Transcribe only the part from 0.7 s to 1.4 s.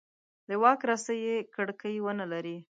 رسۍ یې